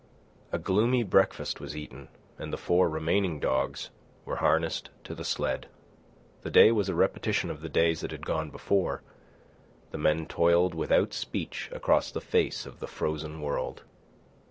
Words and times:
A 0.51 0.57
gloomy 0.57 1.03
breakfast 1.03 1.59
was 1.59 1.77
eaten, 1.77 2.07
and 2.39 2.51
the 2.51 2.57
four 2.57 2.89
remaining 2.89 3.39
dogs 3.39 3.91
were 4.25 4.37
harnessed 4.37 4.89
to 5.03 5.13
the 5.13 5.23
sled. 5.23 5.67
The 6.41 6.49
day 6.49 6.71
was 6.71 6.89
a 6.89 6.95
repetition 6.95 7.51
of 7.51 7.61
the 7.61 7.69
days 7.69 8.01
that 8.01 8.09
had 8.09 8.25
gone 8.25 8.49
before. 8.49 9.03
The 9.91 9.99
men 9.99 10.25
toiled 10.25 10.73
without 10.73 11.13
speech 11.13 11.69
across 11.71 12.09
the 12.09 12.19
face 12.19 12.65
of 12.65 12.79
the 12.79 12.87
frozen 12.87 13.41
world. 13.43 13.83